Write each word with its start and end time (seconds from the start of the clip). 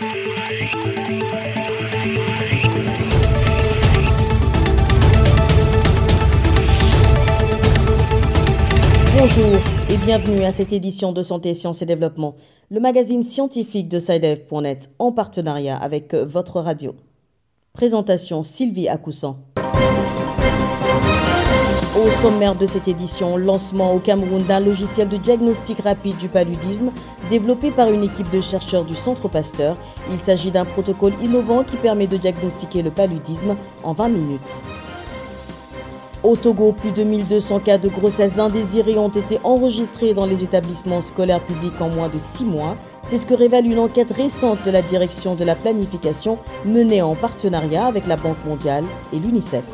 Bonjour 0.00 0.06
et 9.90 9.96
bienvenue 9.96 10.44
à 10.44 10.52
cette 10.52 10.72
édition 10.72 11.12
de 11.12 11.22
Santé, 11.22 11.52
Sciences 11.52 11.82
et 11.82 11.86
Développement, 11.86 12.36
le 12.70 12.78
magazine 12.78 13.24
scientifique 13.24 13.88
de 13.88 13.98
SciDev.net 13.98 14.88
en 15.00 15.10
partenariat 15.10 15.76
avec 15.76 16.14
votre 16.14 16.60
radio. 16.60 16.94
Présentation 17.72 18.44
Sylvie 18.44 18.88
Acoussan. 18.88 19.38
Au 21.98 22.10
sommaire 22.10 22.54
de 22.54 22.64
cette 22.64 22.86
édition, 22.86 23.36
lancement 23.36 23.92
au 23.92 23.98
Cameroun 23.98 24.40
d'un 24.44 24.60
logiciel 24.60 25.08
de 25.08 25.16
diagnostic 25.16 25.80
rapide 25.80 26.16
du 26.16 26.28
paludisme 26.28 26.92
développé 27.28 27.72
par 27.72 27.90
une 27.90 28.04
équipe 28.04 28.30
de 28.30 28.40
chercheurs 28.40 28.84
du 28.84 28.94
Centre 28.94 29.26
Pasteur. 29.26 29.76
Il 30.08 30.18
s'agit 30.18 30.52
d'un 30.52 30.64
protocole 30.64 31.14
innovant 31.20 31.64
qui 31.64 31.74
permet 31.74 32.06
de 32.06 32.16
diagnostiquer 32.16 32.82
le 32.82 32.92
paludisme 32.92 33.56
en 33.82 33.94
20 33.94 34.10
minutes. 34.10 34.62
Au 36.22 36.36
Togo, 36.36 36.70
plus 36.70 36.92
de 36.92 37.02
1200 37.02 37.58
cas 37.60 37.78
de 37.78 37.88
grossesse 37.88 38.38
indésirée 38.38 38.96
ont 38.96 39.08
été 39.08 39.40
enregistrés 39.42 40.14
dans 40.14 40.26
les 40.26 40.44
établissements 40.44 41.00
scolaires 41.00 41.44
publics 41.44 41.80
en 41.80 41.88
moins 41.88 42.08
de 42.08 42.20
6 42.20 42.44
mois. 42.44 42.76
C'est 43.02 43.18
ce 43.18 43.26
que 43.26 43.34
révèle 43.34 43.66
une 43.66 43.80
enquête 43.80 44.12
récente 44.12 44.58
de 44.64 44.70
la 44.70 44.82
direction 44.82 45.34
de 45.34 45.42
la 45.42 45.56
planification 45.56 46.38
menée 46.64 47.02
en 47.02 47.16
partenariat 47.16 47.86
avec 47.86 48.06
la 48.06 48.16
Banque 48.16 48.44
mondiale 48.46 48.84
et 49.12 49.18
l'UNICEF. 49.18 49.64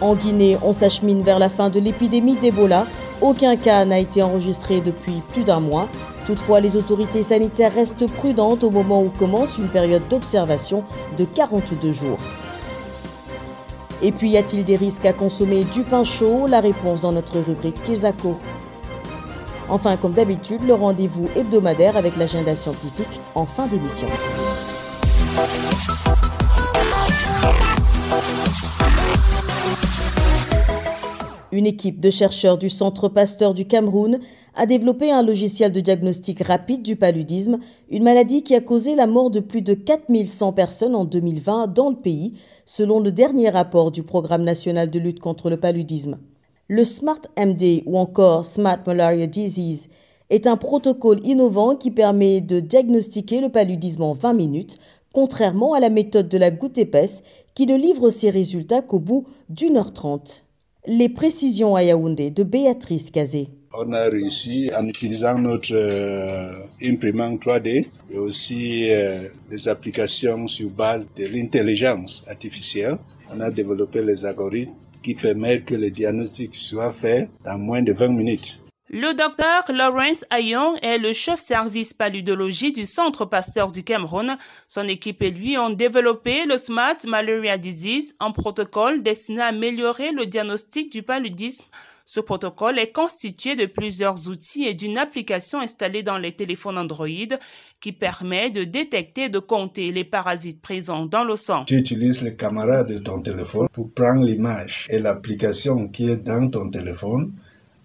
En 0.00 0.14
Guinée, 0.14 0.56
on 0.62 0.72
s'achemine 0.72 1.22
vers 1.22 1.38
la 1.38 1.48
fin 1.48 1.70
de 1.70 1.80
l'épidémie 1.80 2.36
d'Ebola. 2.36 2.86
Aucun 3.20 3.56
cas 3.56 3.84
n'a 3.84 3.98
été 3.98 4.22
enregistré 4.22 4.80
depuis 4.80 5.22
plus 5.32 5.42
d'un 5.42 5.58
mois. 5.58 5.88
Toutefois, 6.26 6.60
les 6.60 6.76
autorités 6.76 7.22
sanitaires 7.22 7.74
restent 7.74 8.06
prudentes 8.06 8.62
au 8.62 8.70
moment 8.70 9.02
où 9.02 9.08
commence 9.08 9.58
une 9.58 9.68
période 9.68 10.06
d'observation 10.08 10.84
de 11.16 11.24
42 11.24 11.92
jours. 11.92 12.18
Et 14.02 14.12
puis, 14.12 14.30
y 14.30 14.36
a-t-il 14.36 14.64
des 14.64 14.76
risques 14.76 15.06
à 15.06 15.12
consommer 15.12 15.64
du 15.64 15.82
pain 15.82 16.04
chaud? 16.04 16.46
La 16.46 16.60
réponse 16.60 17.00
dans 17.00 17.12
notre 17.12 17.40
rubrique 17.40 17.82
Kesako. 17.82 18.36
Enfin, 19.68 19.96
comme 19.96 20.12
d'habitude, 20.12 20.60
le 20.66 20.74
rendez-vous 20.74 21.28
hebdomadaire 21.34 21.96
avec 21.96 22.16
l'agenda 22.16 22.54
scientifique 22.54 23.20
en 23.34 23.44
fin 23.44 23.66
d'émission. 23.66 24.06
Une 31.58 31.66
équipe 31.66 31.98
de 31.98 32.10
chercheurs 32.10 32.56
du 32.56 32.68
Centre 32.68 33.08
Pasteur 33.08 33.52
du 33.52 33.64
Cameroun 33.64 34.20
a 34.54 34.64
développé 34.64 35.10
un 35.10 35.24
logiciel 35.24 35.72
de 35.72 35.80
diagnostic 35.80 36.40
rapide 36.44 36.82
du 36.82 36.94
paludisme, 36.94 37.58
une 37.90 38.04
maladie 38.04 38.44
qui 38.44 38.54
a 38.54 38.60
causé 38.60 38.94
la 38.94 39.08
mort 39.08 39.32
de 39.32 39.40
plus 39.40 39.60
de 39.60 39.74
4100 39.74 40.52
personnes 40.52 40.94
en 40.94 41.04
2020 41.04 41.66
dans 41.74 41.90
le 41.90 41.96
pays, 41.96 42.34
selon 42.64 43.00
le 43.00 43.10
dernier 43.10 43.48
rapport 43.48 43.90
du 43.90 44.04
Programme 44.04 44.44
national 44.44 44.88
de 44.88 45.00
lutte 45.00 45.18
contre 45.18 45.50
le 45.50 45.56
paludisme. 45.56 46.20
Le 46.68 46.84
Smart 46.84 47.22
MD 47.36 47.82
ou 47.86 47.98
encore 47.98 48.44
Smart 48.44 48.78
Malaria 48.86 49.26
Disease 49.26 49.88
est 50.30 50.46
un 50.46 50.56
protocole 50.56 51.26
innovant 51.26 51.74
qui 51.74 51.90
permet 51.90 52.40
de 52.40 52.60
diagnostiquer 52.60 53.40
le 53.40 53.48
paludisme 53.48 54.04
en 54.04 54.12
20 54.12 54.32
minutes, 54.32 54.78
contrairement 55.12 55.74
à 55.74 55.80
la 55.80 55.90
méthode 55.90 56.28
de 56.28 56.38
la 56.38 56.52
goutte 56.52 56.78
épaisse 56.78 57.24
qui 57.56 57.66
ne 57.66 57.76
livre 57.76 58.10
ses 58.10 58.30
résultats 58.30 58.80
qu'au 58.80 59.00
bout 59.00 59.26
d'une 59.48 59.76
heure 59.76 59.92
trente. 59.92 60.44
Les 60.90 61.10
précisions 61.10 61.76
à 61.76 61.82
Yaoundé 61.82 62.30
de 62.30 62.42
Béatrice 62.42 63.10
Cazé. 63.10 63.50
On 63.74 63.92
a 63.92 64.04
réussi 64.04 64.70
en 64.74 64.88
utilisant 64.88 65.38
notre 65.38 65.74
euh, 65.74 66.50
imprimante 66.82 67.42
3D 67.44 67.86
et 68.10 68.16
aussi 68.16 68.88
euh, 68.90 69.18
applications 69.66 70.48
sur 70.48 70.70
base 70.70 71.10
de 71.14 71.26
l'intelligence 71.26 72.24
artificielle. 72.26 72.96
On 73.30 73.38
a 73.40 73.50
développé 73.50 74.02
les 74.02 74.24
algorithmes 74.24 74.72
qui 75.02 75.14
permettent 75.14 75.66
que 75.66 75.74
le 75.74 75.90
diagnostic 75.90 76.54
soit 76.54 76.90
fait 76.90 77.28
dans 77.44 77.58
moins 77.58 77.82
de 77.82 77.92
20 77.92 78.08
minutes. 78.08 78.58
Le 78.90 79.12
docteur 79.12 79.64
Lawrence 79.68 80.24
Ayon 80.34 80.74
est 80.80 80.96
le 80.96 81.12
chef 81.12 81.40
service 81.40 81.92
paludologie 81.92 82.72
du 82.72 82.86
Centre 82.86 83.26
Pasteur 83.26 83.70
du 83.70 83.84
Cameroun. 83.84 84.38
Son 84.66 84.88
équipe 84.88 85.20
et 85.20 85.30
lui 85.30 85.58
ont 85.58 85.68
développé 85.68 86.46
le 86.46 86.56
Smart 86.56 86.96
Malaria 87.06 87.58
Disease, 87.58 88.14
un 88.18 88.30
protocole 88.30 89.02
destiné 89.02 89.42
à 89.42 89.48
améliorer 89.48 90.12
le 90.12 90.24
diagnostic 90.24 90.90
du 90.90 91.02
paludisme. 91.02 91.66
Ce 92.06 92.20
protocole 92.20 92.78
est 92.78 92.90
constitué 92.90 93.56
de 93.56 93.66
plusieurs 93.66 94.30
outils 94.30 94.64
et 94.64 94.72
d'une 94.72 94.96
application 94.96 95.60
installée 95.60 96.02
dans 96.02 96.16
les 96.16 96.32
téléphones 96.32 96.78
Android 96.78 97.36
qui 97.82 97.92
permet 97.92 98.48
de 98.48 98.64
détecter 98.64 99.24
et 99.24 99.28
de 99.28 99.38
compter 99.38 99.92
les 99.92 100.04
parasites 100.04 100.62
présents 100.62 101.04
dans 101.04 101.24
le 101.24 101.36
sang. 101.36 101.66
Tu 101.66 101.76
utilises 101.76 102.22
le 102.22 102.30
caméra 102.30 102.84
de 102.84 102.96
ton 102.96 103.20
téléphone 103.20 103.68
pour 103.70 103.92
prendre 103.92 104.24
l'image 104.24 104.86
et 104.88 104.98
l'application 104.98 105.88
qui 105.88 106.08
est 106.08 106.16
dans 106.16 106.48
ton 106.48 106.70
téléphone 106.70 107.34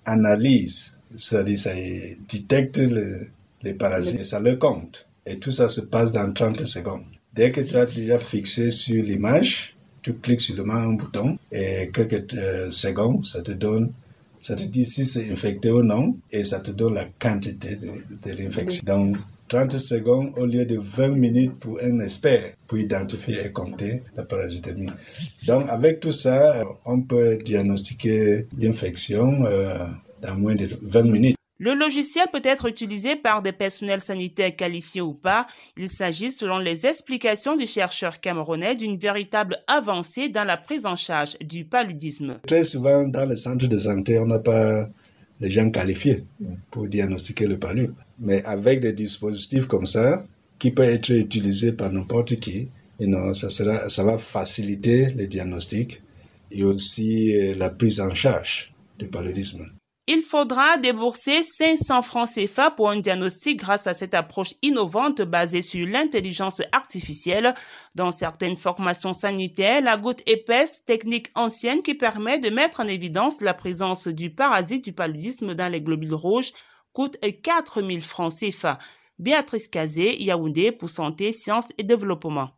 analyse, 0.05 0.93
c'est-à-dire 1.17 1.59
ça 1.59 1.71
détecte 2.29 2.81
les 3.63 3.73
parasites 3.73 4.19
et 4.19 4.23
ça 4.23 4.39
le 4.39 4.55
compte. 4.55 5.07
Et 5.25 5.37
tout 5.37 5.51
ça 5.51 5.69
se 5.69 5.81
passe 5.81 6.11
dans 6.11 6.31
30 6.31 6.65
secondes. 6.65 7.03
Dès 7.33 7.49
que 7.49 7.61
tu 7.61 7.75
as 7.77 7.85
déjà 7.85 8.19
fixé 8.19 8.71
sur 8.71 9.03
l'image, 9.03 9.75
tu 10.01 10.13
cliques 10.13 10.47
le 10.49 10.69
un 10.69 10.93
bouton 10.93 11.37
et 11.51 11.89
quelques 11.91 12.33
euh, 12.35 12.69
secondes, 12.71 13.25
ça 13.25 13.41
te 13.41 13.53
donne, 13.53 13.91
ça 14.41 14.55
te 14.55 14.63
dit 14.63 14.85
si 14.85 15.05
c'est 15.05 15.31
infecté 15.31 15.71
ou 15.71 15.81
non 15.81 16.17
et 16.29 16.43
ça 16.43 16.59
te 16.59 16.71
donne 16.71 16.95
la 16.95 17.05
quantité 17.19 17.77
de, 17.77 18.31
l'infection. 18.31 19.13
30 19.53 19.77
secondes 19.77 20.31
au 20.37 20.47
lieu 20.47 20.65
de 20.65 20.79
20 20.79 21.09
minutes 21.09 21.59
pour 21.59 21.79
un 21.79 21.99
expert 21.99 22.55
pour 22.65 22.79
identifier 22.79 23.45
et 23.45 23.51
compter 23.51 24.01
la 24.15 24.23
parasitemie. 24.23 24.89
Donc 25.45 25.69
avec 25.69 25.99
tout 25.99 26.11
ça, 26.11 26.63
on 26.85 27.01
peut 27.01 27.37
diagnostiquer 27.37 28.47
l'infection 28.57 29.45
euh, 29.45 29.85
dans 30.23 30.35
moins 30.37 30.55
de 30.55 30.67
20 30.81 31.03
minutes. 31.03 31.37
Le 31.59 31.75
logiciel 31.75 32.25
peut 32.33 32.41
être 32.43 32.65
utilisé 32.65 33.15
par 33.15 33.43
des 33.43 33.51
personnels 33.51 34.01
sanitaires 34.01 34.55
qualifiés 34.55 35.01
ou 35.01 35.13
pas. 35.13 35.45
Il 35.77 35.87
s'agit, 35.87 36.31
selon 36.31 36.57
les 36.57 36.87
explications 36.87 37.55
du 37.55 37.67
chercheur 37.67 38.19
camerounais, 38.19 38.75
d'une 38.75 38.97
véritable 38.97 39.59
avancée 39.67 40.29
dans 40.29 40.45
la 40.45 40.57
prise 40.57 40.87
en 40.87 40.95
charge 40.95 41.37
du 41.39 41.63
paludisme. 41.63 42.39
Très 42.47 42.63
souvent, 42.63 43.07
dans 43.07 43.25
les 43.25 43.37
centres 43.37 43.67
de 43.67 43.77
santé, 43.77 44.17
on 44.17 44.25
n'a 44.25 44.39
pas 44.39 44.89
les 45.39 45.51
gens 45.51 45.69
qualifiés 45.69 46.23
pour 46.71 46.87
diagnostiquer 46.87 47.47
le 47.47 47.57
paludisme. 47.57 47.95
Mais 48.19 48.43
avec 48.45 48.81
des 48.81 48.93
dispositifs 48.93 49.67
comme 49.67 49.85
ça, 49.85 50.25
qui 50.59 50.71
peuvent 50.71 50.89
être 50.89 51.09
utilisés 51.09 51.73
par 51.73 51.91
n'importe 51.91 52.39
qui, 52.39 52.69
et 52.99 53.07
non, 53.07 53.33
ça, 53.33 53.49
sera, 53.49 53.89
ça 53.89 54.03
va 54.03 54.17
faciliter 54.17 55.09
le 55.11 55.27
diagnostic 55.27 56.01
et 56.51 56.63
aussi 56.63 57.35
euh, 57.35 57.55
la 57.55 57.69
prise 57.69 57.99
en 57.99 58.13
charge 58.13 58.73
du 58.99 59.07
paludisme. 59.07 59.65
Il 60.05 60.21
faudra 60.21 60.77
débourser 60.77 61.43
500 61.43 62.01
francs 62.01 62.29
CFA 62.35 62.71
pour 62.71 62.89
un 62.89 62.99
diagnostic 62.99 63.57
grâce 63.57 63.87
à 63.87 63.93
cette 63.93 64.13
approche 64.13 64.53
innovante 64.61 65.21
basée 65.21 65.61
sur 65.61 65.87
l'intelligence 65.87 66.61
artificielle. 66.73 67.55
Dans 67.95 68.11
certaines 68.11 68.57
formations 68.57 69.13
sanitaires, 69.13 69.81
la 69.81 69.95
goutte 69.95 70.21
épaisse, 70.25 70.83
technique 70.83 71.29
ancienne 71.35 71.81
qui 71.81 71.93
permet 71.93 72.37
de 72.37 72.49
mettre 72.49 72.81
en 72.81 72.87
évidence 72.87 73.39
la 73.39 73.53
présence 73.53 74.09
du 74.09 74.29
parasite 74.29 74.83
du 74.83 74.91
paludisme 74.91 75.55
dans 75.55 75.71
les 75.71 75.79
globules 75.79 76.15
rouges, 76.15 76.51
coûte 76.91 77.15
4000 77.41 78.01
francs 78.01 78.33
CFA. 78.37 78.79
Béatrice 79.19 79.69
Kazé, 79.69 80.21
Yaoundé 80.21 80.73
pour 80.73 80.89
Santé, 80.89 81.31
Sciences 81.31 81.69
et 81.77 81.83
Développement. 81.83 82.49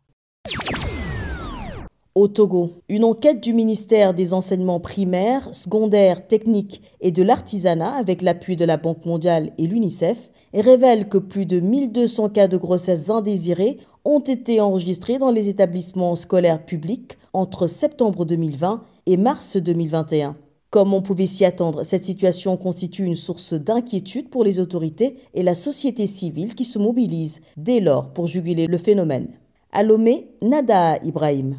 Au 2.16 2.28
Togo, 2.28 2.70
une 2.88 3.04
enquête 3.04 3.42
du 3.42 3.52
ministère 3.52 4.14
des 4.14 4.32
enseignements 4.32 4.80
primaires, 4.80 5.54
secondaires, 5.54 6.26
techniques 6.26 6.80
et 7.02 7.12
de 7.12 7.22
l'artisanat 7.22 7.94
avec 7.94 8.22
l'appui 8.22 8.56
de 8.56 8.64
la 8.64 8.78
Banque 8.78 9.04
mondiale 9.04 9.52
et 9.58 9.66
l'UNICEF 9.66 10.30
révèle 10.54 11.10
que 11.10 11.18
plus 11.18 11.44
de 11.44 11.60
1200 11.60 12.30
cas 12.30 12.48
de 12.48 12.56
grossesse 12.56 13.10
indésirée 13.10 13.76
ont 14.06 14.20
été 14.20 14.62
enregistrés 14.62 15.18
dans 15.18 15.30
les 15.30 15.50
établissements 15.50 16.14
scolaires 16.14 16.64
publics 16.64 17.18
entre 17.34 17.66
septembre 17.66 18.24
2020 18.24 18.82
et 19.04 19.18
mars 19.18 19.58
2021. 19.58 20.36
Comme 20.70 20.94
on 20.94 21.02
pouvait 21.02 21.26
s'y 21.26 21.44
attendre, 21.44 21.82
cette 21.84 22.06
situation 22.06 22.56
constitue 22.56 23.04
une 23.04 23.14
source 23.14 23.52
d'inquiétude 23.52 24.30
pour 24.30 24.42
les 24.42 24.58
autorités 24.58 25.16
et 25.34 25.42
la 25.42 25.54
société 25.54 26.06
civile 26.06 26.54
qui 26.54 26.64
se 26.64 26.78
mobilisent 26.78 27.42
dès 27.58 27.80
lors 27.80 28.08
pour 28.14 28.26
juguler 28.26 28.68
le 28.68 28.78
phénomène. 28.78 29.28
À 29.70 29.82
Lomé, 29.82 30.28
Nada 30.40 30.96
Ibrahim. 31.04 31.56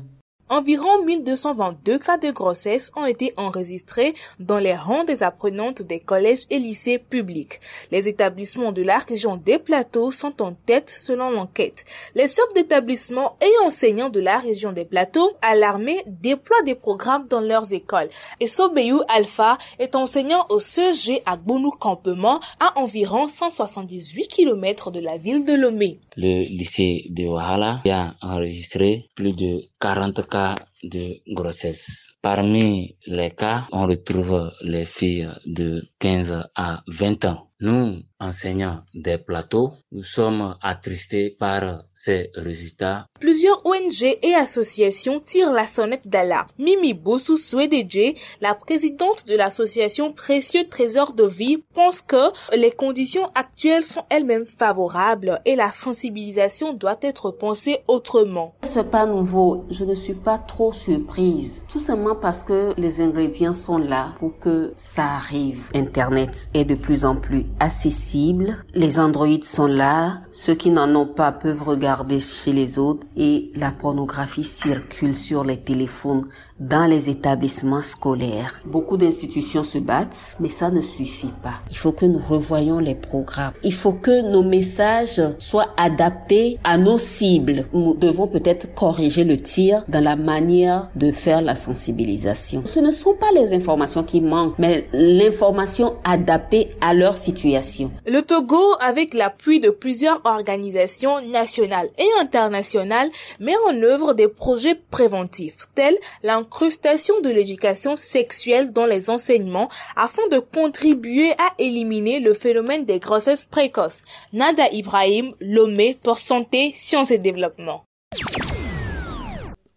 Environ 0.50 1.04
1222 1.04 2.00
cas 2.00 2.18
de 2.18 2.32
grossesse 2.32 2.94
ont 2.96 3.06
été 3.06 3.34
enregistrés 3.36 4.14
dans 4.40 4.60
les 4.60 4.76
rangs 4.76 5.04
des 5.04 5.22
apprenantes 5.22 5.82
des 5.82 6.00
collèges 6.00 6.46
et 6.50 6.58
lycées 6.58 7.00
publics. 7.00 7.60
Les 7.92 8.08
établissements 8.08 8.72
de 8.72 8.82
la 8.82 8.98
région 8.98 9.36
des 9.36 9.60
plateaux 9.60 10.10
sont 10.12 10.42
en 10.42 10.54
tête 10.54 10.90
selon 10.90 11.32
l'enquête. 11.32 11.84
Les 12.16 12.28
chefs 12.28 12.54
d'établissements 12.56 13.38
et 13.42 13.66
enseignants 13.66 14.10
de 14.10 14.22
la 14.22 14.38
région 14.38 14.72
des 14.72 14.86
plateaux 14.86 15.30
alarmés 15.42 16.02
déploient 16.08 16.64
des 16.64 16.76
programmes 16.76 17.28
dans 17.28 17.42
leurs 17.42 17.74
écoles. 17.74 18.08
Et 18.40 18.48
Sobeyou 18.48 19.02
Alpha 19.10 19.58
est 19.80 19.96
enseignant 19.96 20.46
au 20.50 20.62
CEG 20.62 21.22
à 21.26 21.38
Campement 21.80 22.40
à 22.62 22.80
environ 22.80 23.28
178 23.28 24.28
km 24.30 24.92
de 24.92 25.02
la 25.02 25.18
ville 25.18 25.46
de 25.46 25.54
Lomé. 25.54 26.00
Le 26.16 26.44
lycée 26.44 27.06
de 27.10 27.26
Wahala 27.26 27.82
a 27.90 28.12
enregistré 28.22 29.10
plus 29.14 29.36
de 29.36 29.62
40 29.80 30.24
cas 30.28 30.56
de 30.84 31.22
grossesse. 31.34 32.16
Parmi 32.22 32.96
les 33.08 33.32
cas, 33.32 33.68
on 33.72 33.86
retrouve 33.86 34.52
les 34.62 34.86
filles 34.86 35.30
de 35.46 35.84
15 36.00 36.50
à 36.56 36.84
20 36.88 37.26
ans. 37.26 37.48
Nous, 37.60 38.04
enseignants 38.20 38.84
des 38.94 39.18
plateaux, 39.18 39.74
nous 39.92 40.04
sommes 40.04 40.56
attristés 40.62 41.32
par 41.32 41.86
ces 41.92 42.30
résultats. 42.36 43.06
Plusieurs 43.20 43.66
ONG 43.66 44.04
et 44.22 44.36
associations 44.36 45.20
tirent 45.20 45.52
la 45.52 45.66
sonnette 45.66 46.08
d'alarme. 46.08 46.50
Mimi 46.60 46.94
Bossou 46.94 47.36
Swededje, 47.36 48.14
la 48.42 48.54
présidente 48.54 49.26
de 49.28 49.36
l'association 49.36 50.14
Précieux 50.14 50.68
Trésor 50.70 51.14
de 51.14 51.26
Vie, 51.26 51.64
pense 51.74 52.02
que 52.02 52.32
les 52.56 52.72
conditions 52.72 53.28
actuelles 53.34 53.86
sont 53.86 54.04
elles-mêmes 54.12 54.46
favorables 54.46 55.42
et 55.46 55.56
la 55.56 55.72
sensibilisation 55.72 56.74
doit 56.74 57.00
être 57.02 57.32
pensée 57.32 57.80
autrement. 57.88 58.54
C'est 58.62 58.92
pas 58.92 59.08
nouveau. 59.08 59.66
Je 59.72 59.84
ne 59.84 59.96
suis 59.96 60.14
pas 60.14 60.38
trop 60.38 60.67
surprise. 60.74 61.66
Tout 61.68 61.80
simplement 61.80 62.16
parce 62.16 62.44
que 62.44 62.74
les 62.78 63.02
ingrédients 63.02 63.54
sont 63.54 63.78
là 63.78 64.14
pour 64.20 64.38
que 64.40 64.74
ça 64.78 65.06
arrive. 65.06 65.70
Internet 65.74 66.50
est 66.54 66.66
de 66.66 66.76
plus 66.76 67.06
en 67.06 67.16
plus 67.16 67.46
accessible. 67.60 68.58
Les 68.74 69.00
androïdes 69.00 69.44
sont 69.44 69.68
là. 69.68 70.22
Ceux 70.40 70.54
qui 70.54 70.70
n'en 70.70 70.94
ont 70.94 71.08
pas 71.08 71.32
peuvent 71.32 71.64
regarder 71.64 72.20
chez 72.20 72.54
les 72.54 72.78
autres 72.78 73.08
et 73.18 73.50
la 73.56 73.72
pornographie 73.72 74.44
circule 74.44 75.16
sur 75.16 75.44
les 75.44 75.58
téléphones 75.58 76.28
dans 76.60 76.86
les 76.86 77.10
établissements 77.10 77.82
scolaires. 77.82 78.62
Beaucoup 78.66 78.98
d'institutions 78.98 79.64
se 79.64 79.80
battent, 79.80 80.36
mais 80.40 80.50
ça 80.50 80.70
ne 80.70 80.82
suffit 80.82 81.34
pas. 81.44 81.56
Il 81.72 81.78
faut 81.78 81.92
que 81.92 82.06
nous 82.06 82.20
revoyions 82.20 82.80
les 82.80 82.94
programmes. 82.96 83.54
Il 83.64 83.74
faut 83.74 83.94
que 83.94 84.32
nos 84.32 84.44
messages 84.44 85.22
soient 85.40 85.70
adaptés 85.76 86.60
à 86.64 86.78
nos 86.78 87.00
cibles. 87.00 87.66
Nous 87.74 87.96
devons 87.96 88.28
peut-être 88.28 88.74
corriger 88.76 89.24
le 89.24 89.38
tir 89.38 89.84
dans 89.88 90.04
la 90.04 90.16
manière 90.16 90.90
de 90.96 91.12
faire 91.12 91.42
la 91.42 91.56
sensibilisation. 91.56 92.62
Ce 92.66 92.80
ne 92.80 92.92
sont 92.92 93.16
pas 93.16 93.32
les 93.34 93.54
informations 93.54 94.04
qui 94.04 94.22
manquent, 94.22 94.58
mais 94.60 94.88
l'information 94.94 95.96
adaptée 96.04 96.76
à 96.82 96.94
leur 96.94 97.18
situation. 97.18 97.92
Le 98.06 98.22
Togo, 98.22 98.62
avec 98.80 99.16
l'appui 99.16 99.60
de 99.60 99.70
plusieurs 99.70 100.22
organisations 100.36 101.22
nationales 101.22 101.90
et 101.98 102.08
internationales, 102.22 103.10
met 103.40 103.56
en 103.70 103.82
œuvre 103.82 104.14
des 104.14 104.28
projets 104.28 104.76
préventifs, 104.76 105.66
tels 105.76 105.98
l'incrustation 106.24 107.20
de 107.22 107.30
l'éducation 107.30 107.96
sexuelle 107.96 108.72
dans 108.72 108.86
les 108.86 109.10
enseignements 109.10 109.70
afin 109.96 110.28
de 110.32 110.40
contribuer 110.40 111.32
à 111.32 111.54
éliminer 111.60 112.20
le 112.20 112.34
phénomène 112.34 112.86
des 112.86 113.00
grossesses 113.00 113.46
précoces. 113.46 114.04
Nada 114.34 114.68
Ibrahim, 114.72 115.34
Lomé 115.40 115.98
pour 116.04 116.18
Santé, 116.18 116.72
Sciences 116.76 117.12
et 117.12 117.18
Développement. 117.18 117.84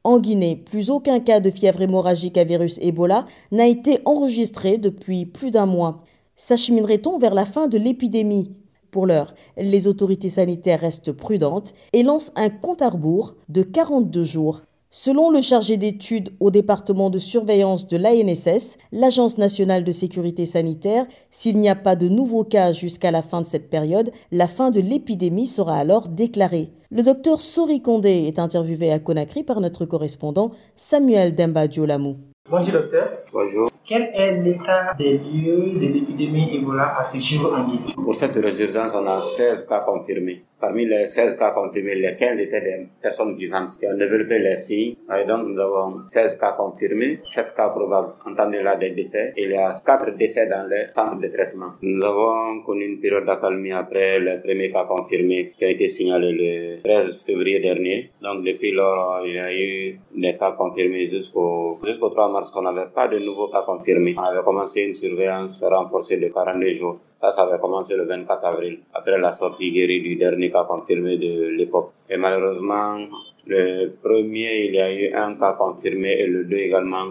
En 0.02 0.19
Guinée, 0.19 0.56
plus 0.56 0.91
aucun 0.91 1.20
cas 1.20 1.41
de 1.41 1.50
fièvre 1.50 1.82
hémorragique 1.82 2.38
à 2.38 2.44
virus 2.44 2.79
Ebola 2.81 3.26
n'a 3.52 3.67
été 3.67 4.00
enregistré 4.06 4.79
depuis 4.79 5.26
plus 5.26 5.50
d'un 5.50 5.67
mois. 5.67 6.05
S'acheminerait-on 6.37 7.19
vers 7.19 7.35
la 7.35 7.44
fin 7.44 7.69
de 7.69 7.76
l'épidémie? 7.76 8.50
Pour 8.90 9.06
l'heure, 9.06 9.34
les 9.56 9.87
autorités 9.87 10.28
sanitaires 10.28 10.81
restent 10.81 11.12
prudentes 11.12 11.75
et 11.92 12.02
lancent 12.02 12.32
un 12.34 12.50
compte 12.50 12.82
à 12.82 12.88
rebours 12.88 13.37
de 13.48 13.62
42 13.62 14.25
jours. 14.25 14.62
Selon 14.92 15.31
le 15.31 15.40
chargé 15.40 15.76
d'études 15.76 16.31
au 16.40 16.50
département 16.50 17.10
de 17.10 17.19
surveillance 17.19 17.87
de 17.87 17.96
l'ANSS, 17.96 18.76
l'Agence 18.90 19.38
nationale 19.38 19.84
de 19.84 19.92
sécurité 19.92 20.46
sanitaire, 20.46 21.06
s'il 21.31 21.58
n'y 21.58 21.69
a 21.69 21.76
pas 21.76 21.94
de 21.94 22.08
nouveaux 22.08 22.42
cas 22.42 22.72
jusqu'à 22.72 23.12
la 23.12 23.22
fin 23.22 23.40
de 23.40 23.46
cette 23.46 23.70
période, 23.70 24.10
la 24.32 24.48
fin 24.48 24.72
de 24.72 24.81
l'épidémie 24.81 25.46
sera 25.46 25.76
alors 25.76 26.08
déclarée. 26.08 26.72
Le 26.90 27.04
docteur 27.04 27.40
Sori 27.40 27.82
Kondé 27.82 28.25
est 28.26 28.40
interviewé 28.40 28.90
à 28.90 28.98
Conakry 28.98 29.44
par 29.44 29.60
notre 29.60 29.84
correspondant 29.84 30.50
Samuel 30.75 31.37
Demba 31.37 31.69
Diolamou. 31.69 32.16
Bonjour 32.50 32.72
docteur. 32.72 33.10
Bonjour. 33.32 33.70
Quel 33.87 34.03
est 34.15 34.41
l'état 34.43 34.94
des 34.97 35.19
lieux 35.19 35.73
de 35.75 35.87
l'épidémie 35.93 36.56
Ebola 36.56 36.97
à 36.99 37.03
ce 37.03 37.19
jour 37.19 37.53
en 37.53 37.65
Guinée? 37.67 37.94
Pour 37.94 38.15
cette 38.15 38.35
résurgence, 38.35 38.93
on 38.94 39.06
a 39.06 39.21
16 39.21 39.67
cas 39.67 39.81
confirmés. 39.81 40.43
Parmi 40.61 40.85
les 40.85 41.09
16 41.09 41.38
cas 41.38 41.53
confirmés, 41.53 41.94
les 41.94 42.15
15 42.17 42.38
étaient 42.38 42.61
des 42.61 42.87
personnes 43.00 43.35
vivantes 43.35 43.71
qui 43.81 43.87
ont 43.87 43.97
développé 43.97 44.38
les 44.38 44.59
signes. 44.59 44.94
Et 45.19 45.27
donc, 45.27 45.49
nous 45.49 45.59
avons 45.59 46.03
16 46.06 46.38
cas 46.38 46.53
confirmés, 46.53 47.19
7 47.25 47.55
cas 47.56 47.71
probables. 47.71 48.12
Entendez 48.27 48.62
là 48.62 48.77
des 48.77 48.91
décès. 48.91 49.32
Il 49.38 49.50
y 49.50 49.56
a 49.56 49.75
4 49.85 50.17
décès 50.19 50.47
dans 50.47 50.69
les 50.69 50.88
centres 50.94 51.19
de 51.19 51.29
traitement. 51.29 51.73
Nous 51.81 52.05
avons 52.05 52.61
connu 52.62 52.85
une 52.85 53.00
période 53.00 53.25
d'accalmie 53.25 53.73
après 53.73 54.21
le 54.21 54.41
premier 54.43 54.71
cas 54.71 54.85
confirmé 54.85 55.53
qui 55.59 55.65
a 55.65 55.69
été 55.69 55.88
signalé 55.88 56.33
le 56.33 56.83
13 56.83 57.23
février 57.25 57.61
dernier. 57.61 58.11
Donc, 58.23 58.44
depuis 58.44 58.73
lors, 58.73 59.23
il 59.26 59.35
y 59.35 59.38
a 59.38 59.53
eu 59.53 59.99
des 60.15 60.37
cas 60.37 60.53
confirmés 60.53 61.06
jusqu'au 61.06 61.81
jusqu'au 61.87 62.11
3 62.11 62.31
mars 62.31 62.50
qu'on 62.50 62.62
n'avait 62.62 62.91
pas 62.94 63.09
de 63.09 63.19
nouveaux 63.19 63.49
cas 63.49 63.62
confirmés. 63.62 63.69
On 64.17 64.22
avait 64.22 64.43
commencé 64.43 64.82
une 64.82 64.94
surveillance 64.94 65.62
renforcée 65.62 66.17
de 66.17 66.28
42 66.28 66.75
jours. 66.75 66.99
Ça, 67.20 67.31
ça 67.32 67.43
avait 67.43 67.58
commencé 67.58 67.94
le 67.96 68.05
24 68.05 68.44
avril, 68.44 68.78
après 68.94 69.19
la 69.19 69.32
sortie 69.32 69.70
guérie 69.70 70.00
du 70.00 70.17
dernier 70.17 70.50
cas 70.50 70.64
confirmé 70.64 71.19
de 71.19 71.49
l'époque. 71.49 71.90
Et 72.08 72.17
malheureusement, 72.17 72.99
le 73.46 73.90
premier, 74.02 74.67
il 74.67 74.75
y 74.75 74.81
a 74.81 74.93
eu 74.93 75.12
un 75.14 75.34
cas 75.34 75.52
confirmé 75.52 76.12
et 76.20 76.26
le 76.26 76.44
deux 76.44 76.56
également, 76.56 77.05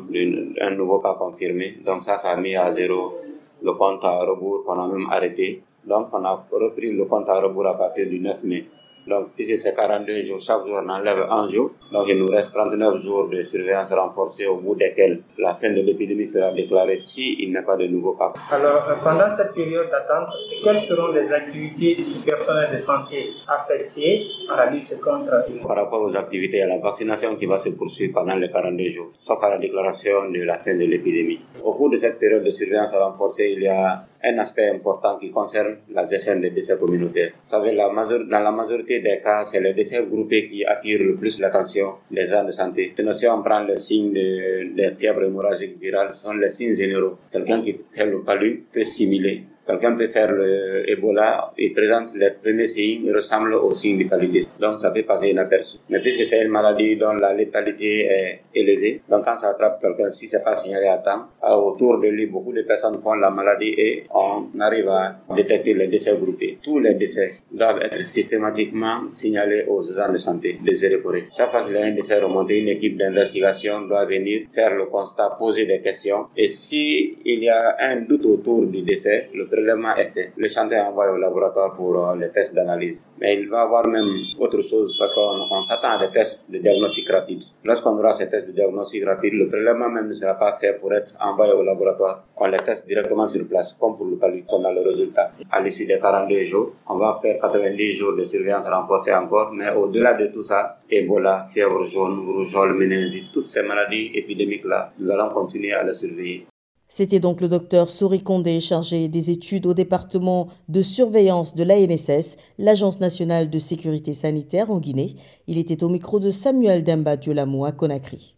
un 0.62 0.70
nouveau 0.72 1.00
cas 1.00 1.14
confirmé. 1.14 1.76
Donc 1.86 2.04
ça, 2.04 2.18
ça 2.18 2.32
a 2.32 2.36
mis 2.38 2.56
à 2.56 2.74
zéro 2.74 3.20
le 3.62 3.74
compte 3.74 4.04
à 4.04 4.20
rebours 4.20 4.64
qu'on 4.66 4.80
a 4.80 4.88
même 4.88 5.08
arrêté. 5.12 5.62
Donc 5.86 6.08
on 6.14 6.24
a 6.26 6.46
repris 6.52 6.92
le 6.92 7.06
compte 7.06 7.30
à 7.30 7.40
rebours 7.40 7.68
à 7.68 7.78
partir 7.78 8.08
du 8.08 8.20
9 8.20 8.44
mai. 8.44 8.66
Donc, 9.10 9.30
ici, 9.40 9.58
c'est 9.58 9.74
42 9.74 10.24
jours. 10.24 10.40
Chaque 10.40 10.68
jour, 10.68 10.80
on 10.86 10.88
enlève 10.90 11.26
un 11.30 11.50
jour. 11.50 11.72
Donc, 11.92 12.06
il 12.08 12.20
nous 12.20 12.28
reste 12.28 12.54
39 12.54 13.02
jours 13.02 13.28
de 13.28 13.42
surveillance 13.42 13.92
renforcée 13.92 14.46
au 14.46 14.58
bout 14.58 14.76
desquels 14.76 15.22
la 15.40 15.56
fin 15.56 15.72
de 15.72 15.82
l'épidémie 15.82 16.28
sera 16.28 16.52
déclarée 16.52 17.00
s'il 17.00 17.50
n'y 17.50 17.58
a 17.58 17.64
pas 17.64 17.76
de 17.76 17.88
nouveaux 17.88 18.14
cas. 18.14 18.32
Alors, 18.52 18.84
pendant 19.04 19.28
cette 19.28 19.56
période 19.56 19.90
d'attente, 19.90 20.30
quelles 20.64 20.80
seront 20.80 21.12
les 21.12 21.32
activités 21.34 21.96
du 21.96 22.20
personnel 22.24 22.70
de 22.72 22.78
santé 22.78 23.32
affecté 23.48 24.28
à 24.48 24.58
la 24.58 24.70
lutte 24.70 25.02
contre 25.02 25.44
Par 25.68 25.76
rapport 25.76 26.04
aux 26.04 26.16
activités, 26.16 26.62
à 26.62 26.68
la 26.68 26.78
vaccination 26.78 27.36
qui 27.36 27.48
va 27.48 27.58
se 27.58 27.70
poursuivre 27.70 28.14
pendant 28.14 28.36
les 28.36 28.52
42 28.52 28.92
jours, 28.92 29.12
sauf 29.18 29.44
à 29.44 29.50
la 29.50 29.58
déclaration 29.58 30.30
de 30.30 30.44
la 30.44 30.60
fin 30.60 30.76
de 30.76 30.86
l'épidémie. 30.86 31.40
Au 31.64 31.74
cours 31.74 31.90
de 31.90 31.98
cette 31.98 32.20
période 32.20 32.44
de 32.44 32.52
surveillance 32.52 32.94
renforcée, 32.94 33.54
il 33.58 33.64
y 33.64 33.68
a 33.68 34.04
un 34.24 34.38
aspect 34.40 34.70
important 34.70 35.18
qui 35.18 35.32
concerne 35.32 35.78
la 35.92 36.06
gestion 36.06 36.40
des 36.40 36.50
décès 36.50 36.78
communautaires. 36.78 37.32
Vous 37.46 37.50
savez, 37.50 37.76
dans 37.76 38.40
la 38.40 38.52
majorité 38.52 39.00
des 39.00 39.20
cas, 39.24 39.46
c'est 39.46 39.62
les 39.62 39.74
décès 39.74 40.04
groupés 40.04 40.50
qui 40.50 40.66
attirent 40.66 41.04
le 41.04 41.16
plus 41.16 41.40
l'attention 41.40 41.96
des 42.12 42.26
gens 42.28 42.44
de 42.44 42.52
santé. 42.52 42.94
Sinon, 42.96 43.14
si 43.14 43.28
on 43.28 43.42
prend 43.42 43.62
les 43.64 43.78
signes 43.78 44.14
de, 44.14 44.76
de 44.76 44.96
fièvre 44.96 45.24
hémorragique 45.24 45.80
virale, 45.80 46.10
ce 46.14 46.24
sont 46.24 46.34
les 46.34 46.50
signes 46.50 46.74
généraux. 46.74 47.18
Quelqu'un 47.32 47.62
qui 47.62 47.78
fait 47.94 48.06
le 48.06 48.22
palu 48.24 48.66
peut 48.74 48.84
simuler 48.84 49.44
Quelqu'un 49.70 49.96
peut 49.96 50.08
faire 50.08 50.32
le 50.32 50.90
Ebola 50.90 51.54
et 51.56 51.70
présente 51.70 52.16
les 52.16 52.32
premiers 52.32 52.68
signes, 52.68 53.02
il 53.06 53.16
ressemble 53.16 53.54
aux 53.54 53.72
signes 53.76 54.00
du 54.00 54.06
paludisme. 54.08 54.50
Donc 54.60 54.80
ça 54.80 54.90
peut 54.90 55.04
passer 55.04 55.28
inaperçu. 55.30 55.78
Mais 55.90 56.00
puisque 56.00 56.26
c'est 56.26 56.42
une 56.42 56.50
maladie 56.50 56.96
dont 56.96 57.14
la 57.14 57.36
létalité 57.36 58.06
est 58.08 58.42
élevée, 58.56 59.02
donc 59.08 59.26
quand 59.26 59.38
ça 59.38 59.50
attrape 59.50 59.80
quelqu'un, 59.80 60.10
si 60.10 60.28
c'est 60.28 60.44
pas 60.44 60.58
signalé 60.58 60.88
à 60.88 60.98
temps, 60.98 61.26
autour 61.44 62.00
de 62.00 62.08
lui, 62.08 62.26
beaucoup 62.26 62.52
de 62.52 62.64
personnes 62.64 62.98
font 63.04 63.14
la 63.14 63.30
maladie 63.30 63.76
et 63.78 64.06
on 64.12 64.60
arrive 64.60 64.90
à 64.90 65.20
détecter 65.36 65.76
les 65.76 65.88
décès 65.88 66.16
groupés. 66.16 66.58
Tous 66.64 66.80
les 66.80 66.96
décès 66.96 67.34
doivent 67.52 67.84
être 67.84 68.04
systématiquement 68.04 69.08
signalés 69.12 69.66
aux 69.68 69.88
agents 69.92 70.12
de 70.12 70.18
santé, 70.18 70.56
désirés 70.66 71.00
Chaque 71.38 71.52
fois 71.52 71.62
qu'il 71.66 71.76
y 71.76 71.78
a 71.78 71.86
un 71.86 71.92
décès 71.92 72.18
remonté, 72.20 72.58
une 72.58 72.70
équipe 72.70 72.98
d'investigation 72.98 73.82
doit 73.82 74.06
venir 74.06 74.48
faire 74.52 74.74
le 74.74 74.86
constat, 74.86 75.36
poser 75.38 75.68
des 75.68 75.80
questions. 75.82 76.26
Et 76.36 76.48
si 76.48 77.20
il 77.24 77.44
y 77.44 77.50
a 77.50 77.76
un 77.80 77.98
doute 77.98 78.26
autour 78.26 78.66
du 78.66 78.82
décès, 78.82 79.30
le 79.36 79.46
prélèvement 79.60 79.96
est 79.96 80.10
fait, 80.10 80.32
le 80.38 80.48
chantier 80.48 80.78
est 80.78 80.82
envoyé 80.82 81.12
au 81.12 81.18
laboratoire 81.18 81.74
pour 81.76 81.96
euh, 81.98 82.16
les 82.16 82.30
tests 82.30 82.54
d'analyse. 82.56 83.02
Mais 83.20 83.36
il 83.36 83.50
va 83.50 83.60
y 83.60 83.62
avoir 83.62 83.86
même 83.88 84.08
autre 84.40 84.62
chose 84.62 84.96
parce 84.98 85.14
qu'on 85.14 85.64
s'attend 85.64 85.98
à 85.98 86.06
des 86.06 86.12
tests 86.12 86.50
de 86.52 86.60
diagnostic 86.60 87.10
rapide. 87.10 87.42
Lorsqu'on 87.64 87.98
aura 87.98 88.14
ces 88.14 88.30
tests 88.30 88.48
de 88.48 88.54
diagnostic 88.54 89.04
rapide, 89.06 89.34
le 89.34 89.48
prélèvement 89.48 89.90
même 89.90 90.08
ne 90.08 90.14
sera 90.14 90.36
pas 90.36 90.58
fait 90.58 90.80
pour 90.80 90.94
être 90.94 91.14
envoyé 91.20 91.52
au 91.54 91.64
laboratoire. 91.64 92.24
On 92.38 92.48
les 92.48 92.58
teste 92.60 92.88
directement 92.88 93.28
sur 93.28 93.46
place, 93.48 93.76
comme 93.80 93.98
pour 93.98 94.06
le 94.06 94.16
palud. 94.16 94.46
On 94.50 94.64
a 94.64 94.72
le 94.72 94.82
résultat. 94.82 95.32
À 95.52 95.60
l'issue 95.60 95.86
des 95.86 96.00
42 96.00 96.46
jours, 96.46 96.74
on 96.88 96.98
va 96.98 97.20
faire 97.22 97.40
90 97.42 97.94
jours 97.98 98.16
de 98.16 98.24
surveillance 98.26 98.66
renforcée 98.68 99.14
encore. 99.14 99.52
Mais 99.54 99.72
au-delà 99.74 100.14
de 100.14 100.28
tout 100.28 100.44
ça, 100.44 100.78
Ebola, 100.90 101.48
fièvre 101.54 101.86
jaune, 101.86 102.20
rougeole, 102.26 102.74
méningite, 102.78 103.32
toutes 103.34 103.48
ces 103.48 103.64
maladies 103.64 104.12
épidémiques-là, 104.14 104.94
nous 105.00 105.12
allons 105.12 105.30
continuer 105.30 105.74
à 105.74 105.84
les 105.84 105.94
surveiller. 105.94 106.46
C'était 106.92 107.20
donc 107.20 107.40
le 107.40 107.48
docteur 107.48 107.88
Sori 107.88 108.24
Condé, 108.24 108.60
chargé 108.60 109.10
des 109.10 109.30
études 109.30 109.68
au 109.68 109.76
département 109.76 110.48
de 110.70 110.82
surveillance 110.82 111.54
de 111.54 111.64
l'ANSS, 111.64 112.36
l'Agence 112.58 113.00
nationale 113.00 113.52
de 113.52 113.60
sécurité 113.60 114.14
sanitaire 114.14 114.72
en 114.72 114.80
Guinée. 114.80 115.14
Il 115.46 115.60
était 115.60 115.84
au 115.84 115.90
micro 115.90 116.20
de 116.20 116.32
Samuel 116.32 116.84
Demba 116.84 117.16
Diolamo 117.16 117.64
à 117.64 117.72
Conakry. 117.72 118.36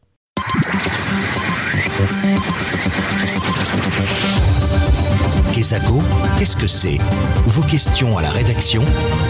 Kesako, 5.54 6.00
qu'est-ce 6.38 6.58
que 6.58 6.68
c'est? 6.68 6.98
Vos 7.46 7.64
questions 7.64 8.18
à 8.18 8.22
la 8.22 8.32
rédaction, 8.32 8.84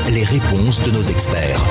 les 0.10 0.24
réponses 0.24 0.82
de 0.84 0.90
nos 0.90 1.04
experts. 1.04 1.62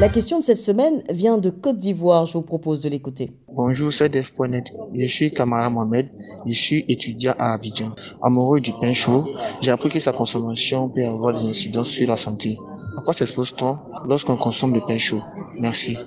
La 0.00 0.08
question 0.08 0.38
de 0.38 0.44
cette 0.44 0.56
semaine 0.56 1.02
vient 1.10 1.36
de 1.36 1.50
Côte 1.50 1.76
d'Ivoire. 1.76 2.24
Je 2.24 2.32
vous 2.32 2.42
propose 2.42 2.80
de 2.80 2.88
l'écouter. 2.88 3.32
Bonjour, 3.52 3.92
c'est 3.92 4.08
Def.net. 4.08 4.72
Je 4.94 5.04
suis 5.04 5.30
Kamara 5.30 5.68
Mohamed. 5.68 6.08
Je 6.46 6.54
suis 6.54 6.86
étudiant 6.88 7.34
à 7.38 7.52
Abidjan. 7.52 7.90
Amoureux 8.22 8.60
du 8.60 8.72
pain 8.80 8.94
chaud, 8.94 9.28
j'ai 9.60 9.70
appris 9.70 9.90
que 9.90 10.00
sa 10.00 10.12
consommation 10.12 10.88
peut 10.88 11.04
avoir 11.04 11.34
des 11.34 11.46
incidences 11.50 11.88
sur 11.88 12.08
la 12.08 12.16
santé. 12.16 12.56
À 12.96 13.02
quoi 13.02 13.12
s'expose-t-on 13.12 13.76
lorsqu'on 14.08 14.36
consomme 14.36 14.72
le 14.72 14.80
pain 14.80 14.96
chaud? 14.96 15.20
Merci. 15.60 15.98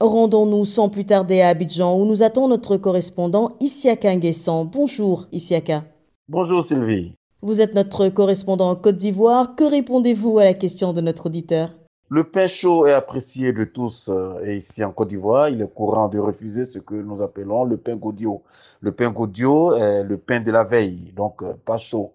Rendons-nous 0.00 0.64
sans 0.64 0.88
plus 0.88 1.04
tarder 1.04 1.42
à 1.42 1.48
Abidjan 1.48 1.94
où 1.94 2.06
nous 2.06 2.22
attend 2.22 2.48
notre 2.48 2.78
correspondant 2.78 3.50
Isiaka 3.60 4.16
Nguessan. 4.16 4.64
Bonjour 4.64 5.26
Isiaka. 5.30 5.84
Bonjour 6.26 6.64
Sylvie. 6.64 7.14
Vous 7.42 7.60
êtes 7.60 7.74
notre 7.74 8.08
correspondant 8.08 8.70
en 8.70 8.76
Côte 8.76 8.96
d'Ivoire. 8.96 9.56
Que 9.56 9.64
répondez-vous 9.64 10.38
à 10.38 10.44
la 10.44 10.54
question 10.54 10.94
de 10.94 11.02
notre 11.02 11.26
auditeur? 11.26 11.74
Le 12.08 12.22
pain 12.22 12.46
chaud 12.46 12.86
est 12.86 12.92
apprécié 12.92 13.52
de 13.52 13.64
tous 13.64 14.08
euh, 14.08 14.44
et 14.44 14.56
ici 14.56 14.84
en 14.84 14.92
Côte 14.92 15.08
d'Ivoire, 15.08 15.48
il 15.48 15.60
est 15.60 15.74
courant 15.74 16.08
de 16.08 16.18
refuser 16.18 16.64
ce 16.64 16.78
que 16.78 16.94
nous 16.94 17.20
appelons 17.20 17.64
le 17.64 17.78
pain 17.78 17.96
gaudio. 17.96 18.42
Le 18.80 18.92
pain 18.92 19.10
gaudio 19.10 19.74
est 19.74 20.04
le 20.04 20.16
pain 20.16 20.40
de 20.40 20.52
la 20.52 20.62
veille, 20.62 21.12
donc 21.16 21.42
euh, 21.42 21.52
pas 21.64 21.78
chaud. 21.78 22.12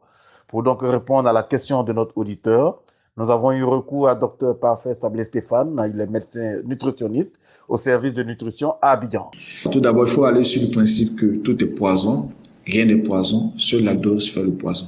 Pour 0.48 0.64
donc 0.64 0.82
répondre 0.82 1.28
à 1.28 1.34
la 1.34 1.44
question 1.44 1.84
de 1.84 1.92
notre 1.92 2.18
auditeur, 2.18 2.82
nous 3.18 3.30
avons 3.30 3.52
eu 3.52 3.64
recours 3.64 4.08
à 4.08 4.16
Dr 4.16 4.58
Parfait 4.62 4.94
Sablé 4.94 5.26
Stéphane, 5.26 5.78
il 5.94 6.00
est 6.00 6.10
médecin 6.10 6.62
nutritionniste 6.66 7.66
au 7.68 7.76
service 7.76 8.14
de 8.14 8.24
nutrition 8.24 8.76
à 8.82 8.92
Abidjan. 8.92 9.30
Tout 9.70 9.82
d'abord, 9.82 10.08
il 10.08 10.14
faut 10.14 10.24
aller 10.24 10.46
sur 10.46 10.62
le 10.62 10.70
principe 10.70 11.20
que 11.20 11.26
tout 11.26 11.62
est 11.62 11.68
poison, 11.68 12.30
rien 12.66 12.86
n'est 12.86 13.04
poison, 13.04 13.52
seule 13.58 13.84
la 13.84 13.94
dose 13.94 14.32
fait 14.32 14.44
le 14.44 14.54
poison 14.54 14.88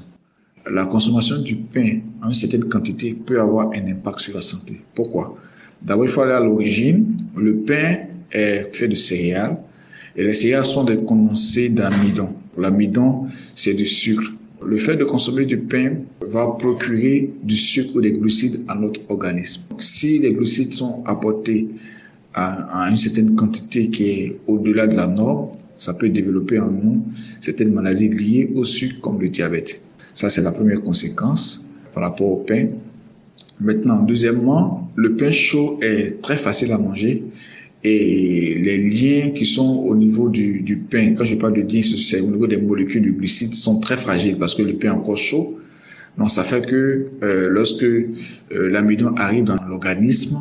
la 0.70 0.86
consommation 0.86 1.42
du 1.42 1.56
pain 1.56 2.00
en 2.22 2.30
une 2.30 2.34
certaine 2.34 2.66
quantité 2.66 3.14
peut 3.14 3.40
avoir 3.40 3.72
un 3.72 3.88
impact 3.88 4.20
sur 4.20 4.36
la 4.36 4.42
santé. 4.42 4.80
Pourquoi? 4.96 5.38
D'abord, 5.82 6.06
il 6.06 6.10
faut 6.10 6.22
aller 6.22 6.34
à 6.34 6.40
l'origine. 6.40 7.18
Le 7.36 7.58
pain 7.58 7.98
est 8.32 8.74
fait 8.74 8.88
de 8.88 8.96
céréales 8.96 9.58
et 10.16 10.24
les 10.24 10.34
céréales 10.34 10.64
sont 10.64 10.86
des 10.86 10.98
condensés 10.98 11.70
d'amidon. 11.70 12.30
L'amidon, 12.58 13.26
c'est 13.56 13.74
du 13.74 13.86
sucre. 13.86 14.32
Le 14.66 14.78
fait 14.78 14.96
de 14.96 15.04
consommer 15.04 15.46
du 15.46 15.58
pain 15.58 15.92
va 16.22 16.48
procurer 16.58 17.32
du 17.44 17.58
sucre 17.58 17.98
ou 17.98 18.02
des 18.02 18.14
glucides 18.14 18.64
à 18.70 18.76
notre 18.76 19.02
organisme. 19.10 19.64
Si 19.80 20.20
les 20.20 20.34
glucides 20.34 20.72
sont 20.74 21.04
apportés 21.06 21.68
à, 22.34 22.88
une 22.90 22.96
certaine 22.96 23.36
quantité 23.36 23.90
qui 23.90 24.10
est 24.10 24.40
au-delà 24.48 24.88
de 24.88 24.96
la 24.96 25.08
norme, 25.08 25.50
ça 25.76 25.94
peut 25.94 26.10
développer 26.10 26.60
en 26.60 26.72
nous 26.72 27.04
certaines 27.42 27.74
maladies 27.74 28.08
liées 28.08 28.52
au 28.56 28.64
sucre 28.64 29.02
comme 29.02 29.20
le 29.20 29.28
diabète. 29.28 29.84
Ça, 30.14 30.30
c'est 30.30 30.42
la 30.42 30.52
première 30.52 30.82
conséquence 30.82 31.68
par 31.94 32.04
rapport 32.04 32.28
au 32.28 32.38
pain. 32.38 32.68
Maintenant, 33.60 34.02
deuxièmement, 34.02 34.92
le 34.96 35.16
pain 35.16 35.32
chaud 35.32 35.80
est 35.82 36.22
très 36.22 36.38
facile 36.38 36.72
à 36.72 36.78
manger 36.78 37.24
et 37.84 38.56
les 38.60 38.78
liens 38.78 39.32
qui 39.32 39.46
sont 39.46 39.84
au 39.86 39.96
niveau 39.96 40.30
du, 40.30 40.62
du 40.62 40.78
pain, 40.78 41.14
quand 41.18 41.26
je 41.26 41.36
parle 41.36 41.54
de 41.54 41.62
liens, 41.62 41.82
c'est 41.82 42.22
au 42.22 42.28
niveau 42.28 42.48
des 42.48 42.58
molécules 42.58 43.02
du 43.02 43.12
glucide, 43.12 43.54
sont 43.54 43.82
très 43.82 43.98
fragiles 43.98 44.38
parce 44.38 44.56
que 44.56 44.62
le 44.62 44.74
pain 44.74 44.88
est 44.88 44.92
encore 44.92 45.18
chaud. 45.18 45.60
Donc, 46.18 46.32
ça 46.32 46.44
fait 46.44 46.66
que 46.66 47.08
euh, 47.24 47.50
lorsque 47.50 47.84
euh, 47.84 48.08
l'amidon 48.52 49.14
arrive 49.16 49.44
dans 49.44 49.58
l'organisme, 49.68 50.38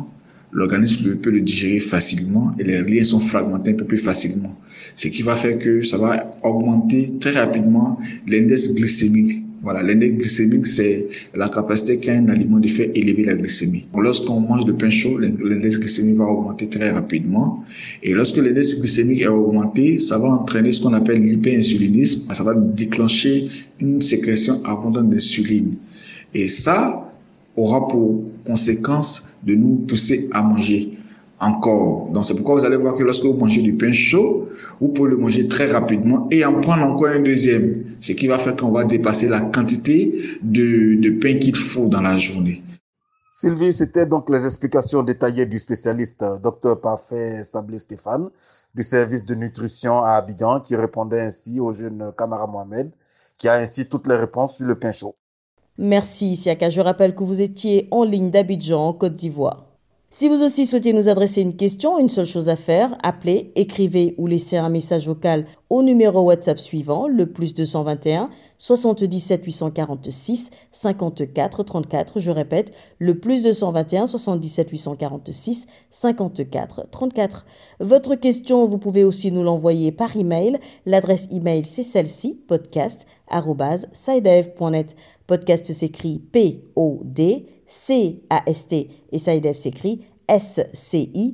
l'organisme 0.53 1.15
peut 1.15 1.31
le 1.31 1.41
digérer 1.41 1.79
facilement 1.79 2.55
et 2.59 2.63
les 2.63 2.81
liens 2.81 3.03
sont 3.03 3.19
fragmentés 3.19 3.71
un 3.71 3.75
peu 3.75 3.85
plus 3.85 3.97
facilement. 3.97 4.57
Ce 4.95 5.07
qui 5.09 5.21
va 5.21 5.35
faire 5.35 5.57
que 5.57 5.81
ça 5.81 5.97
va 5.97 6.31
augmenter 6.43 7.13
très 7.19 7.31
rapidement 7.31 7.99
l'index 8.27 8.73
glycémique 8.73 9.43
voilà, 9.63 9.81
l'index 9.81 10.17
glycémique, 10.17 10.67
c'est 10.67 11.07
la 11.33 11.47
capacité 11.47 11.97
qu'a 11.97 12.15
un 12.15 12.27
aliment 12.27 12.59
de 12.59 12.67
faire 12.67 12.89
élever 12.93 13.23
la 13.23 13.35
glycémie. 13.35 13.85
Lorsqu'on 13.97 14.41
mange 14.41 14.65
de 14.65 14.73
pain 14.73 14.89
chaud, 14.89 15.17
l'index 15.17 15.79
glycémique 15.79 16.17
va 16.17 16.25
augmenter 16.25 16.67
très 16.67 16.91
rapidement. 16.91 17.63
Et 18.03 18.13
lorsque 18.13 18.37
l'index 18.37 18.77
glycémique 18.81 19.21
est 19.21 19.27
augmenté, 19.27 19.99
ça 19.99 20.17
va 20.17 20.27
entraîner 20.27 20.73
ce 20.73 20.81
qu'on 20.81 20.93
appelle 20.93 21.21
l'hyperinsulinisme. 21.21 22.33
Ça 22.33 22.43
va 22.43 22.55
déclencher 22.55 23.47
une 23.79 24.01
sécrétion 24.01 24.55
abondante 24.65 25.09
d'insuline. 25.09 25.75
Et 26.33 26.49
ça 26.49 27.09
aura 27.55 27.87
pour 27.87 28.21
conséquence 28.45 29.39
de 29.47 29.55
nous 29.55 29.75
pousser 29.87 30.27
à 30.33 30.41
manger 30.41 30.91
encore. 31.43 32.09
Donc 32.11 32.25
c'est 32.25 32.35
pourquoi 32.35 32.55
vous 32.55 32.65
allez 32.65 32.77
voir 32.77 32.95
que 32.95 33.03
lorsque 33.03 33.23
vous 33.23 33.33
mangez 33.33 33.61
du 33.61 33.73
pain 33.73 33.91
chaud, 33.91 34.49
vous 34.81 34.89
pouvez 34.89 35.11
le 35.11 35.17
manger 35.17 35.47
très 35.47 35.65
rapidement 35.71 36.27
et 36.31 36.43
en 36.45 36.59
prendre 36.61 36.83
encore 36.83 37.07
un 37.07 37.19
deuxième, 37.19 37.73
ce 37.99 38.13
qui 38.13 38.27
va 38.27 38.37
faire 38.37 38.55
qu'on 38.55 38.71
va 38.71 38.83
dépasser 38.83 39.27
la 39.27 39.41
quantité 39.41 40.39
de, 40.41 40.95
de 40.99 41.09
pain 41.19 41.39
qu'il 41.39 41.55
faut 41.55 41.87
dans 41.87 42.01
la 42.01 42.17
journée. 42.17 42.63
Sylvie, 43.29 43.73
c'était 43.73 44.05
donc 44.05 44.29
les 44.29 44.45
explications 44.45 45.01
détaillées 45.01 45.47
du 45.47 45.57
spécialiste 45.57 46.23
Dr 46.43 46.79
Parfait 46.79 47.43
Sablé 47.43 47.79
Stéphane 47.79 48.29
du 48.75 48.83
service 48.83 49.25
de 49.25 49.33
nutrition 49.33 50.03
à 50.03 50.11
Abidjan 50.17 50.59
qui 50.59 50.75
répondait 50.75 51.21
ainsi 51.21 51.59
au 51.59 51.73
jeune 51.73 52.11
Kamara 52.15 52.45
Mohamed 52.45 52.91
qui 53.39 53.47
a 53.47 53.55
ainsi 53.55 53.89
toutes 53.89 54.07
les 54.07 54.15
réponses 54.15 54.57
sur 54.57 54.67
le 54.67 54.77
pain 54.77 54.91
chaud. 54.91 55.15
Merci 55.77 56.35
Siaka. 56.35 56.69
Je 56.69 56.81
rappelle 56.81 57.15
que 57.15 57.23
vous 57.23 57.41
étiez 57.41 57.87
en 57.89 58.03
ligne 58.03 58.29
d'Abidjan 58.29 58.89
en 58.89 58.93
Côte 58.93 59.15
d'Ivoire. 59.15 59.72
Si 60.15 60.29
vous 60.29 60.43
aussi 60.43 60.67
souhaitez 60.67 60.93
nous 60.93 61.09
adresser 61.09 61.41
une 61.41 61.55
question, 61.55 61.97
une 61.97 62.07
seule 62.07 62.27
chose 62.27 62.47
à 62.47 62.55
faire, 62.55 62.95
appelez, 63.01 63.51
écrivez 63.55 64.13
ou 64.19 64.27
laissez 64.27 64.57
un 64.57 64.69
message 64.69 65.07
vocal 65.07 65.47
au 65.71 65.81
numéro 65.81 66.21
WhatsApp 66.21 66.59
suivant, 66.59 67.07
le 67.07 67.25
plus 67.25 67.55
221 67.55 68.29
77 68.59 69.43
846 69.43 70.51
54 70.71 71.63
34. 71.63 72.19
Je 72.19 72.29
répète, 72.29 72.75
le 72.99 73.17
plus 73.17 73.41
221 73.41 74.05
77 74.05 74.69
846 74.69 75.65
54 75.89 76.91
34. 76.91 77.47
Votre 77.79 78.13
question, 78.13 78.65
vous 78.65 78.77
pouvez 78.77 79.03
aussi 79.03 79.31
nous 79.31 79.41
l'envoyer 79.41 79.91
par 79.91 80.15
email. 80.15 80.59
L'adresse 80.85 81.27
email, 81.31 81.63
c'est 81.63 81.81
celle-ci, 81.81 82.39
podcast.sidev.net. 82.47 84.95
Podcast 85.25 85.73
s'écrit 85.73 86.19
P-O-D 86.19 87.47
C-A-S-T 87.73 88.89
et 89.11 89.17
SciDev 89.17 89.55
s'écrit 89.55 90.01
S-C-I-D-E-V. 90.27 91.33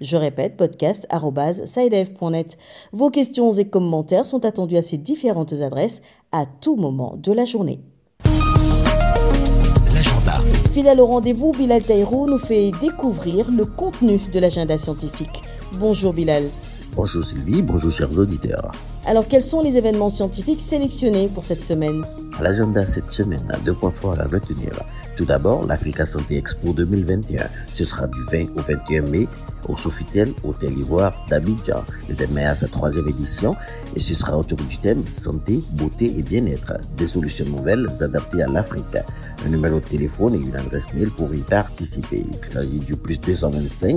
Je 0.00 0.16
répète, 0.16 0.56
podcast 0.56 1.06
podcast.sidev.net. 1.08 2.58
Vos 2.92 3.10
questions 3.10 3.52
et 3.52 3.68
commentaires 3.68 4.26
sont 4.26 4.44
attendus 4.44 4.76
à 4.76 4.82
ces 4.82 4.98
différentes 4.98 5.52
adresses 5.52 6.02
à 6.32 6.46
tout 6.46 6.74
moment 6.74 7.16
de 7.16 7.32
la 7.32 7.44
journée. 7.44 7.78
L'agenda. 9.94 10.34
Fidèle 10.72 11.00
au 11.00 11.06
rendez-vous, 11.06 11.52
Bilal 11.52 11.82
Taïrou 11.82 12.26
nous 12.26 12.38
fait 12.38 12.72
découvrir 12.80 13.52
le 13.52 13.66
contenu 13.66 14.18
de 14.32 14.40
l'agenda 14.40 14.76
scientifique. 14.76 15.42
Bonjour 15.78 16.12
Bilal. 16.12 16.50
Bonjour 16.94 17.24
Sylvie, 17.24 17.62
bonjour 17.62 17.90
chers 17.90 18.18
auditeurs. 18.18 18.72
Alors 19.06 19.26
quels 19.28 19.44
sont 19.44 19.62
les 19.62 19.76
événements 19.76 20.10
scientifiques 20.10 20.60
sélectionnés 20.60 21.28
pour 21.28 21.44
cette 21.44 21.62
semaine? 21.62 22.02
L'agenda 22.40 22.86
cette 22.86 23.12
semaine, 23.12 23.46
deux 23.64 23.74
points 23.74 23.90
forts 23.90 24.18
à 24.20 24.24
retenir. 24.24 24.70
Tout 25.18 25.24
d'abord, 25.24 25.66
l'Africa 25.66 26.06
Santé 26.06 26.36
Expo 26.36 26.72
2021. 26.72 27.48
Ce 27.74 27.82
sera 27.82 28.06
du 28.06 28.22
20 28.30 28.56
au 28.56 28.60
21 28.60 29.02
mai 29.02 29.26
au 29.68 29.76
Sofitel 29.76 30.32
Hôtel 30.44 30.78
Ivoire 30.78 31.26
d'Abidjan. 31.28 31.82
Le 32.08 32.14
thème 32.14 32.38
est 32.38 32.44
à 32.44 32.54
sa 32.54 32.68
troisième 32.68 33.08
édition 33.08 33.56
et 33.96 34.00
ce 34.00 34.14
sera 34.14 34.38
autour 34.38 34.58
du 34.58 34.78
thème 34.78 35.02
santé, 35.10 35.60
beauté 35.72 36.06
et 36.16 36.22
bien-être. 36.22 36.74
Des 36.96 37.08
solutions 37.08 37.46
nouvelles 37.46 37.88
adaptées 38.00 38.44
à 38.44 38.46
l'Afrique. 38.46 38.96
Un 39.44 39.48
numéro 39.48 39.80
de 39.80 39.84
téléphone 39.84 40.36
et 40.36 40.38
une 40.38 40.54
adresse 40.54 40.94
mail 40.94 41.10
pour 41.10 41.34
y 41.34 41.38
participer. 41.38 42.22
Il 42.24 42.52
s'agit 42.52 42.78
du 42.78 42.94
plus 42.94 43.20
225 43.20 43.96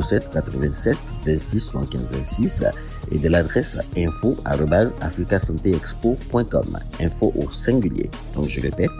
07 0.00 0.30
87 0.30 0.96
26 1.26 1.60
75 1.60 2.00
26 2.10 2.64
et 3.10 3.18
de 3.18 3.28
l'adresse 3.28 3.78
info@africasantéexpo.com. 3.96 6.78
Info 7.00 7.32
au 7.36 7.50
singulier. 7.50 8.08
Donc 8.34 8.48
je 8.48 8.60
répète, 8.60 8.90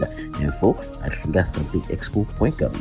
info 0.41 0.75
africasantéexpo.com. 1.03 2.71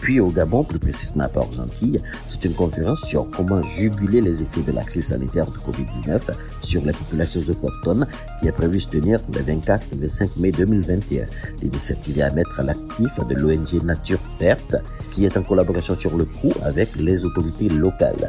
Puis 0.00 0.20
au 0.20 0.28
Gabon, 0.28 0.64
plus 0.64 0.78
précisément 0.78 1.24
à 1.24 1.28
Port-Gentil, 1.28 2.00
c'est 2.26 2.44
une 2.44 2.54
conférence 2.54 3.02
sur 3.02 3.28
comment 3.30 3.62
juguler 3.62 4.20
les 4.20 4.42
effets 4.42 4.62
de 4.62 4.72
la 4.72 4.84
crise 4.84 5.08
sanitaire 5.08 5.46
de 5.46 5.56
Covid-19 5.58 6.20
sur 6.62 6.84
les 6.84 6.92
populations 6.92 7.40
autochtones 7.48 8.06
qui 8.40 8.48
est 8.48 8.52
prévue 8.52 8.80
se 8.80 8.88
tenir 8.88 9.20
le 9.32 9.42
24 9.42 9.86
et 9.92 9.96
25 9.96 10.36
mai 10.36 10.52
2021. 10.52 11.26
L'initiative 11.62 12.18
est 12.18 12.22
à 12.22 12.30
mettre 12.30 12.60
à 12.60 12.62
l'actif 12.62 13.10
de 13.28 13.34
l'ONG 13.34 13.82
Nature 13.84 14.20
Verte 14.40 14.76
qui 15.10 15.24
est 15.24 15.36
en 15.36 15.42
collaboration 15.42 15.94
sur 15.94 16.16
le 16.16 16.24
coup 16.24 16.52
avec 16.62 16.94
les 16.96 17.24
autorités 17.24 17.68
locales. 17.68 18.28